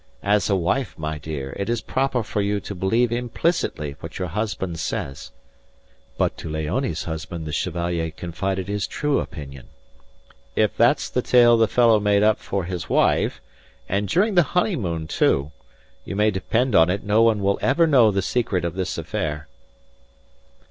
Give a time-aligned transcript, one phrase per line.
[0.23, 4.29] As a wife, my dear, it is proper for you to believe implicitly what your
[4.29, 5.31] husband says."
[6.17, 9.67] But to Léonie's husband the Chevalier confided his true opinion.
[10.55, 13.41] "If that's the tale the fellow made up for his wife,
[13.87, 15.51] and during the honeymoon, too,
[16.03, 19.47] you may depend on it no one will ever know the secret of this affair."